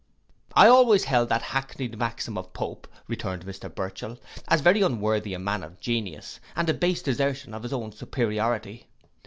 _'I 0.55 0.67
always 0.67 1.03
held 1.03 1.29
that 1.29 1.43
hackney'd 1.43 1.95
maxim 1.95 2.35
of 2.35 2.53
Pope,' 2.53 2.87
returned 3.07 3.45
Mr 3.45 3.69
Burchell, 3.71 4.17
'as 4.47 4.61
very 4.61 4.81
unworthy 4.81 5.35
a 5.35 5.37
man 5.37 5.61
of 5.63 5.79
genius, 5.79 6.39
and 6.55 6.67
a 6.67 6.73
base 6.73 7.03
desertion 7.03 7.53
of 7.53 7.61
his 7.61 7.71
own 7.71 7.91
superiority. 7.91 8.87